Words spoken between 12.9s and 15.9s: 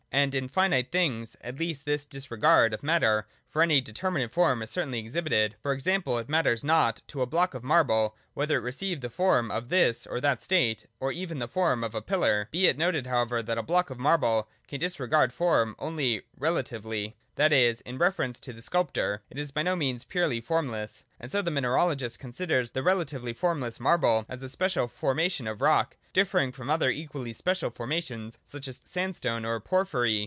however that a block of marble can disre gard form